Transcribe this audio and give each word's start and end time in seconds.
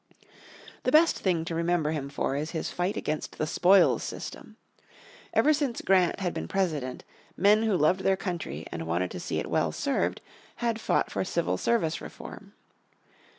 The 0.81 0.91
best 0.91 1.19
thing 1.19 1.45
to 1.45 1.53
remember 1.53 1.91
him 1.91 2.09
for 2.09 2.35
is 2.35 2.49
his 2.57 2.71
fight 2.71 2.97
against 2.97 3.37
the 3.37 3.45
"spoils 3.45 4.01
system." 4.01 4.57
Ever 5.31 5.53
since 5.53 5.79
Grant 5.81 6.21
had 6.21 6.33
been 6.33 6.47
President 6.47 7.03
men 7.37 7.61
who 7.61 7.77
loved 7.77 7.99
their 7.99 8.17
country, 8.17 8.65
and 8.71 8.87
wanted 8.87 9.11
to 9.11 9.19
see 9.19 9.37
it 9.37 9.45
well 9.47 9.71
served, 9.71 10.19
had 10.55 10.81
fought 10.81 11.11
for 11.11 11.23
civil 11.23 11.55
service 11.55 12.01
reform. 12.01 12.53